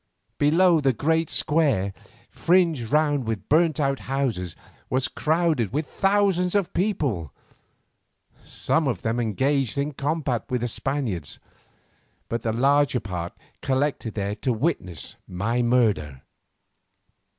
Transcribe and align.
Below 0.39 0.79
the 0.81 0.93
great 0.93 1.29
square, 1.29 1.93
fringed 2.31 2.91
round 2.91 3.27
with 3.27 3.47
burnt 3.47 3.79
out 3.79 3.99
houses, 3.99 4.55
was 4.89 5.07
crowded 5.07 5.71
with 5.73 5.85
thousands 5.85 6.55
of 6.55 6.73
people, 6.73 7.31
some 8.43 8.87
of 8.87 9.03
them 9.03 9.19
engaged 9.19 9.77
in 9.77 9.91
combat 9.93 10.43
with 10.49 10.61
the 10.61 10.67
Spaniards, 10.67 11.39
but 12.29 12.41
the 12.41 12.51
larger 12.51 12.99
part 12.99 13.33
collected 13.61 14.15
there 14.15 14.33
to 14.33 14.51
witness 14.51 15.17
my 15.27 15.61
murder. 15.61 16.23